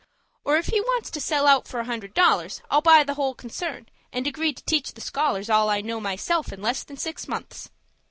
Or, 0.43 0.57
if 0.57 0.65
he 0.69 0.81
wants 0.81 1.11
to 1.11 1.21
sell 1.21 1.45
out 1.45 1.67
for 1.67 1.79
a 1.79 1.85
hundred 1.85 2.15
dollars, 2.15 2.63
I'll 2.71 2.81
buy 2.81 3.03
the 3.03 3.13
whole 3.13 3.35
concern, 3.35 3.87
and 4.11 4.25
agree 4.25 4.51
to 4.51 4.63
teach 4.63 4.93
the 4.93 4.99
scholars 4.99 5.47
all 5.47 5.69
I 5.69 5.81
know 5.81 5.99
myself 6.01 6.51
in 6.51 6.59
less 6.59 6.83
than 6.83 6.97
six 6.97 7.27
months. 7.27 7.69